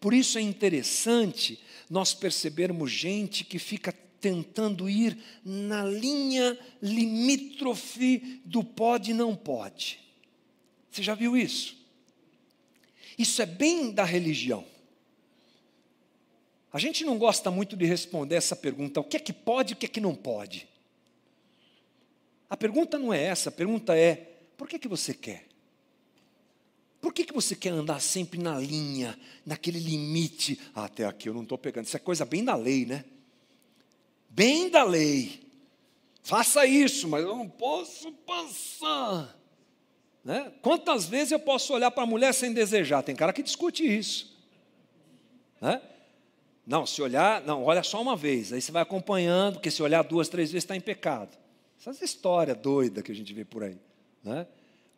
[0.00, 8.62] Por isso é interessante nós percebermos gente que fica tentando ir na linha limítrofe do
[8.62, 9.98] pode e não pode.
[10.88, 11.76] Você já viu isso?
[13.18, 14.64] Isso é bem da religião.
[16.72, 19.74] A gente não gosta muito de responder essa pergunta: o que é que pode e
[19.74, 20.68] o que é que não pode?
[22.48, 24.14] A pergunta não é essa, a pergunta é:
[24.56, 25.48] por que, que você quer?
[27.00, 30.60] Por que, que você quer andar sempre na linha, naquele limite?
[30.72, 31.86] Ah, até aqui eu não estou pegando.
[31.86, 33.04] Isso é coisa bem da lei, né?
[34.34, 35.42] Bem da lei.
[36.22, 39.38] Faça isso, mas eu não posso passar.
[40.24, 40.50] Né?
[40.62, 43.02] Quantas vezes eu posso olhar para a mulher sem desejar?
[43.02, 44.34] Tem cara que discute isso.
[45.60, 45.82] Né?
[46.66, 50.02] Não, se olhar, não, olha só uma vez, aí você vai acompanhando, porque se olhar
[50.02, 51.36] duas, três vezes está em pecado.
[51.78, 53.76] Essas histórias doidas que a gente vê por aí.
[54.24, 54.46] Né?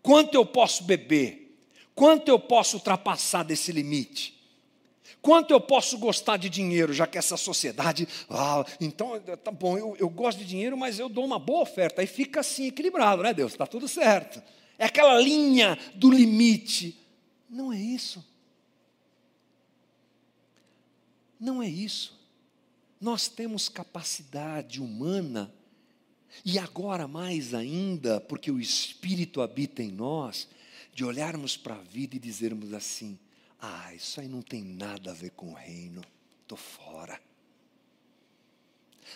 [0.03, 1.59] Quanto eu posso beber?
[1.95, 4.34] Quanto eu posso ultrapassar desse limite?
[5.25, 8.07] Quanto eu posso gostar de dinheiro, já que essa sociedade.
[8.29, 12.03] Ah, então, tá bom, eu, eu gosto de dinheiro, mas eu dou uma boa oferta.
[12.03, 13.53] Aí fica assim equilibrado, né, Deus?
[13.53, 14.43] Está tudo certo.
[14.79, 17.01] É aquela linha do limite.
[17.49, 18.23] Não é isso.
[21.41, 22.21] Não é isso.
[23.01, 25.51] Nós temos capacidade humana
[26.45, 30.47] e agora mais ainda, porque o Espírito habita em nós,
[30.93, 33.19] de olharmos para a vida e dizermos assim:
[33.65, 36.03] ah, isso aí não tem nada a ver com o reino,
[36.43, 37.21] estou fora.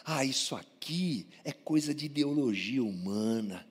[0.04, 3.66] Ah, isso aqui é coisa de ideologia humana.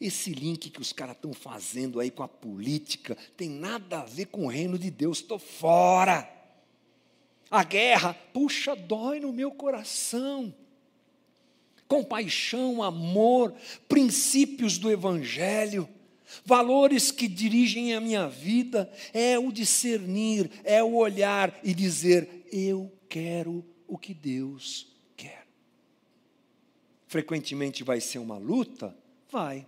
[0.00, 4.26] Esse link que os caras estão fazendo aí com a política tem nada a ver
[4.26, 6.30] com o reino de Deus, estou fora.
[7.50, 10.54] A guerra, puxa, dói no meu coração
[11.88, 13.54] compaixão, amor,
[13.88, 15.88] princípios do Evangelho,
[16.44, 22.92] valores que dirigem a minha vida, é o discernir, é o olhar e dizer: eu
[23.08, 25.46] quero o que Deus quer.
[27.06, 28.96] Frequentemente vai ser uma luta?
[29.30, 29.66] Vai.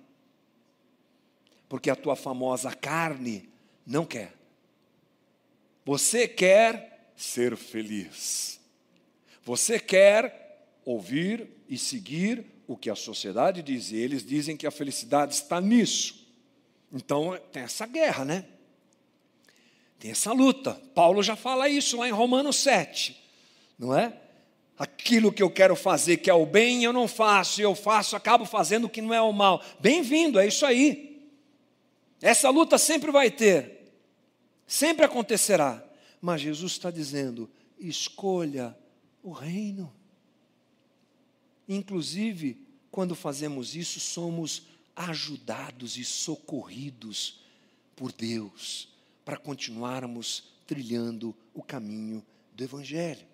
[1.69, 3.49] Porque a tua famosa carne
[3.87, 4.35] não quer.
[5.85, 8.61] Você quer ser feliz.
[9.45, 13.91] Você quer ouvir e seguir o que a sociedade diz.
[13.91, 16.28] E eles dizem que a felicidade está nisso.
[16.93, 18.45] Então tem essa guerra, né?
[19.99, 20.75] Tem essa luta.
[20.95, 23.21] Paulo já fala isso lá em Romanos 7,
[23.79, 24.17] não é?
[24.79, 28.15] Aquilo que eu quero fazer, que é o bem, eu não faço, e eu faço,
[28.15, 29.61] acabo fazendo o que não é o mal.
[29.81, 31.29] Bem-vindo, é isso aí.
[32.23, 33.93] Essa luta sempre vai ter,
[34.67, 35.85] sempre acontecerá.
[36.21, 38.77] Mas Jesus está dizendo: escolha
[39.23, 39.93] o reino.
[41.69, 44.63] Inclusive, quando fazemos isso, somos
[44.99, 47.41] ajudados e socorridos
[47.95, 48.89] por Deus
[49.25, 53.27] para continuarmos trilhando o caminho do Evangelho.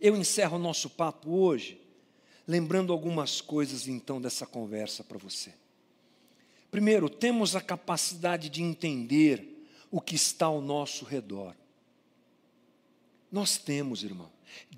[0.00, 1.78] Eu encerro o nosso papo hoje
[2.48, 5.54] lembrando algumas coisas então dessa conversa para você.
[6.70, 11.54] Primeiro, temos a capacidade de entender o que está ao nosso redor.
[13.30, 14.30] Nós temos, irmão.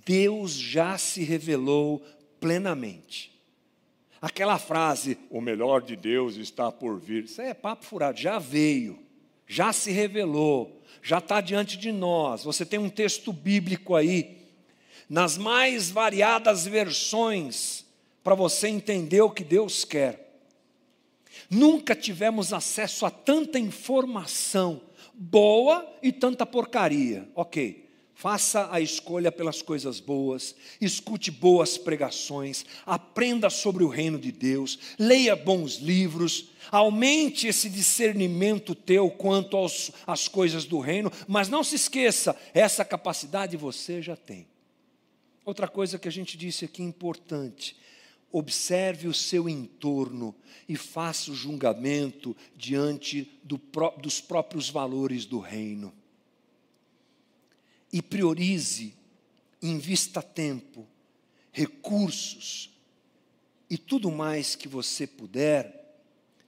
[0.05, 2.05] Deus já se revelou
[2.41, 3.32] plenamente.
[4.23, 9.01] Aquela frase, o melhor de Deus está por vir, isso é papo furado, já veio,
[9.49, 12.45] já se revelou, já está diante de nós.
[12.45, 14.39] Você tem um texto bíblico aí,
[15.09, 17.85] nas mais variadas versões,
[18.23, 20.39] para você entender o que Deus quer.
[21.51, 24.81] Nunca tivemos acesso a tanta informação
[25.13, 27.29] boa e tanta porcaria.
[27.35, 34.31] Ok, Faça a escolha pelas coisas boas, escute boas pregações, aprenda sobre o reino de
[34.31, 41.49] Deus, leia bons livros, aumente esse discernimento teu quanto aos, às coisas do reino, mas
[41.49, 44.47] não se esqueça, essa capacidade você já tem.
[45.45, 47.77] Outra coisa que a gente disse aqui importante,
[48.31, 50.35] observe o seu entorno
[50.69, 53.61] e faça o julgamento diante do,
[54.01, 55.93] dos próprios valores do reino
[57.93, 58.95] e priorize,
[59.61, 60.87] invista tempo,
[61.53, 62.71] recursos
[63.69, 66.01] e tudo mais que você puder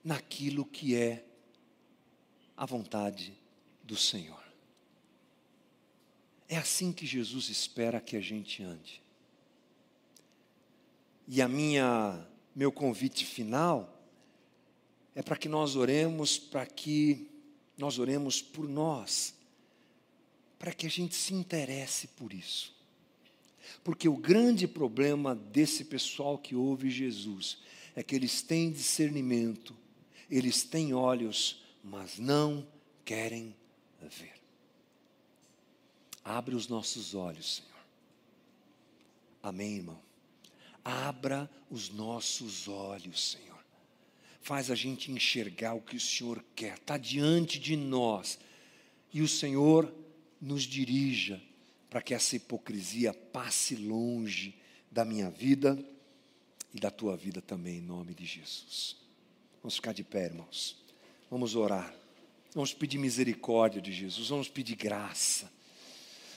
[0.02, 1.24] naquilo que é
[2.56, 3.38] a vontade
[3.82, 4.42] do Senhor.
[6.48, 9.02] É assim que Jesus espera que a gente ande.
[11.26, 13.90] E a minha meu convite final
[15.14, 17.28] é para que nós oremos, para que
[17.76, 19.34] nós oremos por nós,
[20.64, 22.74] para que a gente se interesse por isso.
[23.84, 27.58] Porque o grande problema desse pessoal que ouve Jesus
[27.94, 29.76] é que eles têm discernimento,
[30.30, 32.66] eles têm olhos, mas não
[33.04, 33.54] querem
[34.00, 34.32] ver.
[36.24, 37.84] Abre os nossos olhos, Senhor.
[39.42, 40.00] Amém, irmão?
[40.82, 43.62] Abra os nossos olhos, Senhor.
[44.40, 48.38] Faz a gente enxergar o que o Senhor quer, está diante de nós.
[49.12, 49.92] E o Senhor
[50.44, 51.40] nos dirija
[51.88, 54.54] para que essa hipocrisia passe longe
[54.90, 55.82] da minha vida
[56.72, 58.96] e da tua vida também, em nome de Jesus.
[59.62, 60.76] Vamos ficar de pé, irmãos.
[61.30, 61.94] Vamos orar.
[62.52, 64.28] Vamos pedir misericórdia de Jesus.
[64.28, 65.50] Vamos pedir graça.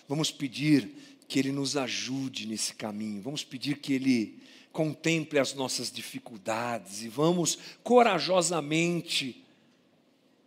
[0.07, 0.89] Vamos pedir
[1.27, 3.21] que Ele nos ajude nesse caminho.
[3.21, 4.39] Vamos pedir que Ele
[4.71, 9.43] contemple as nossas dificuldades e vamos corajosamente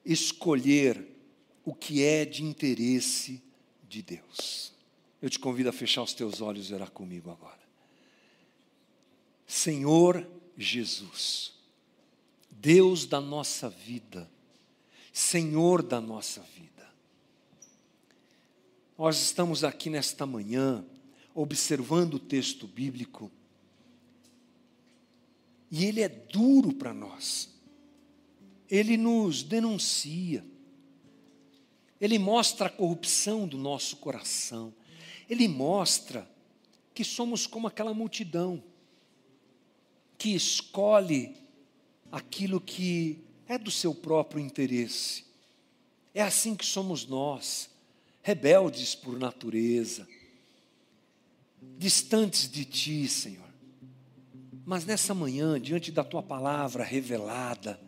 [0.05, 1.05] escolher
[1.65, 3.43] o que é de interesse
[3.91, 4.73] de Deus.
[5.21, 7.61] Eu te convido a fechar os teus olhos e orar comigo agora.
[9.47, 10.27] Senhor
[10.57, 11.53] Jesus,
[12.49, 14.31] Deus da nossa vida,
[15.13, 16.89] Senhor da nossa vida,
[18.97, 20.85] nós estamos aqui nesta manhã
[21.35, 23.31] observando o texto bíblico
[25.71, 27.49] e ele é duro para nós,
[28.69, 30.45] ele nos denuncia,
[32.01, 34.73] ele mostra a corrupção do nosso coração,
[35.29, 36.29] ele mostra
[36.95, 38.63] que somos como aquela multidão
[40.17, 41.37] que escolhe
[42.11, 45.25] aquilo que é do seu próprio interesse.
[46.15, 47.71] É assim que somos nós,
[48.23, 50.07] rebeldes por natureza,
[51.79, 53.49] distantes de Ti, Senhor.
[54.65, 57.81] Mas nessa manhã, diante da Tua palavra revelada,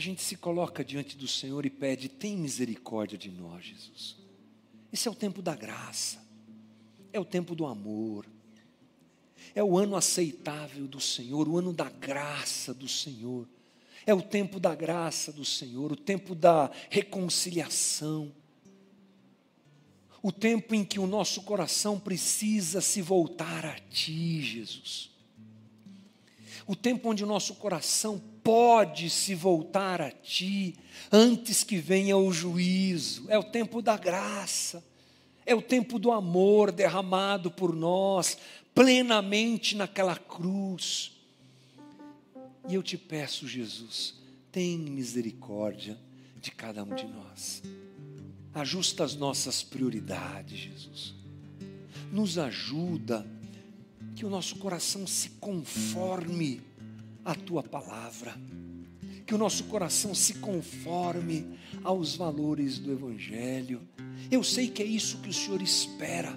[0.00, 4.16] a gente se coloca diante do Senhor e pede: tem misericórdia de nós, Jesus.
[4.90, 6.18] Esse é o tempo da graça,
[7.12, 8.26] é o tempo do amor,
[9.54, 13.46] é o ano aceitável do Senhor, o ano da graça do Senhor,
[14.06, 18.34] é o tempo da graça do Senhor, o tempo da reconciliação,
[20.22, 25.10] o tempo em que o nosso coração precisa se voltar a Ti, Jesus.
[26.66, 30.74] O tempo onde o nosso coração pode se voltar a Ti
[31.10, 33.26] antes que venha o juízo.
[33.28, 34.84] É o tempo da graça,
[35.44, 38.36] é o tempo do amor derramado por nós
[38.74, 41.12] plenamente naquela cruz.
[42.68, 44.14] E eu te peço, Jesus,
[44.52, 45.98] tem misericórdia
[46.40, 47.62] de cada um de nós.
[48.54, 51.14] Ajusta as nossas prioridades, Jesus.
[52.12, 53.26] Nos ajuda
[54.16, 56.60] que o nosso coração se conforme
[57.24, 58.34] à tua palavra.
[59.26, 61.46] Que o nosso coração se conforme
[61.84, 63.80] aos valores do Evangelho.
[64.30, 66.34] Eu sei que é isso que o Senhor espera.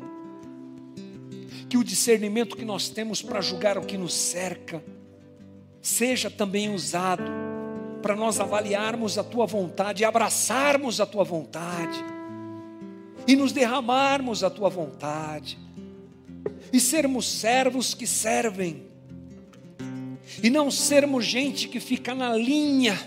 [1.70, 4.84] Que o discernimento que nós temos para julgar o que nos cerca
[5.82, 7.24] seja também usado
[8.02, 12.04] para nós avaliarmos a tua vontade, abraçarmos a tua vontade
[13.28, 15.58] e nos derramarmos a tua vontade
[16.72, 18.93] e sermos servos que servem
[20.42, 23.00] e não sermos gente que fica na linha,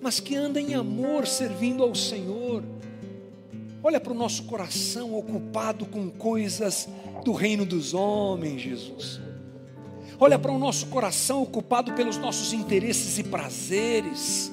[0.00, 2.62] mas que anda em amor servindo ao Senhor.
[3.82, 6.88] Olha para o nosso coração ocupado com coisas
[7.24, 9.20] do reino dos homens, Jesus.
[10.18, 14.52] Olha para o nosso coração ocupado pelos nossos interesses e prazeres.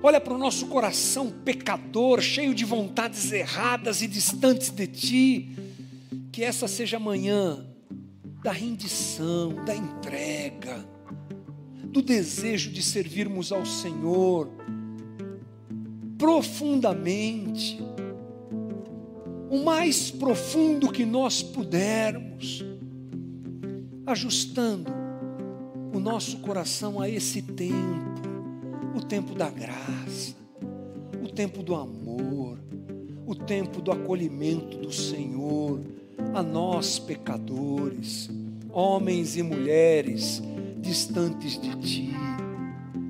[0.00, 5.56] Olha para o nosso coração pecador, cheio de vontades erradas e distantes de Ti.
[6.30, 7.64] Que essa seja manhã
[8.44, 10.86] da rendição, da entrega,
[11.82, 14.50] do desejo de servirmos ao Senhor
[16.18, 17.80] profundamente,
[19.48, 22.62] o mais profundo que nós pudermos
[24.04, 24.92] ajustando
[25.94, 28.20] o nosso coração a esse tempo,
[28.94, 30.34] o tempo da graça,
[31.22, 32.58] o tempo do amor,
[33.26, 35.80] o tempo do acolhimento do Senhor
[36.34, 38.30] a nós pecadores,
[38.70, 40.42] homens e mulheres
[40.78, 42.12] distantes de Ti.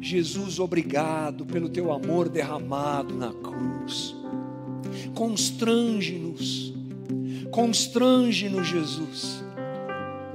[0.00, 4.14] Jesus, obrigado pelo Teu amor derramado na cruz.
[5.14, 6.74] Constrange-nos,
[7.50, 9.44] constrange-nos, Jesus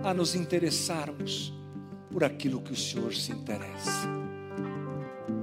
[0.03, 1.53] a nos interessarmos
[2.11, 4.07] por aquilo que o Senhor se interessa.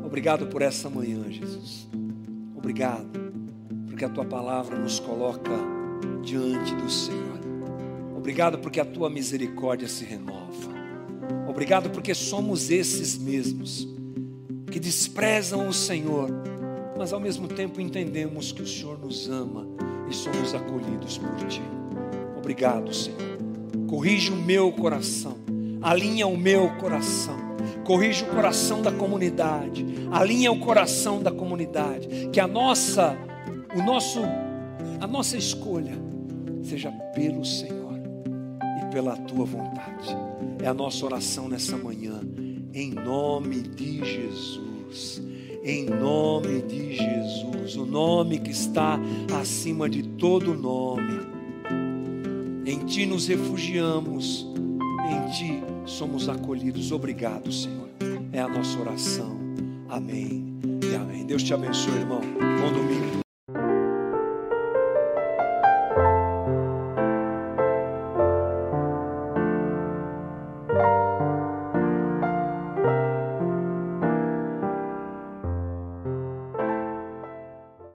[0.04, 1.88] Obrigado por essa manhã, Jesus.
[2.56, 3.32] Obrigado,
[3.86, 5.50] porque a tua palavra nos coloca
[6.22, 7.40] diante do Senhor.
[8.16, 10.74] Obrigado porque a tua misericórdia se renova.
[11.48, 13.88] Obrigado porque somos esses mesmos
[14.70, 16.30] que desprezam o Senhor,
[16.98, 19.66] mas ao mesmo tempo entendemos que o Senhor nos ama
[20.10, 21.62] e somos acolhidos por Ti.
[22.36, 23.18] Obrigado, Senhor.
[23.88, 25.36] Corrige o meu coração,
[25.80, 27.36] alinha o meu coração,
[27.84, 33.16] corrige o coração da comunidade, alinha o coração da comunidade, que a nossa,
[33.74, 34.20] o nosso,
[35.00, 35.98] a nossa escolha
[36.62, 38.00] seja pelo Senhor
[38.82, 40.16] e pela Tua vontade.
[40.62, 42.20] É a nossa oração nessa manhã,
[42.72, 45.26] em nome de Jesus
[45.68, 49.00] em nome de Jesus, o nome que está
[49.40, 51.26] acima de todo nome.
[52.64, 54.46] Em Ti nos refugiamos,
[55.10, 56.92] em Ti somos acolhidos.
[56.92, 57.88] Obrigado, Senhor.
[58.32, 59.36] É a nossa oração.
[59.88, 60.56] Amém
[60.88, 61.26] e amém.
[61.26, 62.20] Deus te abençoe, irmão.
[62.20, 63.25] Bom domingo.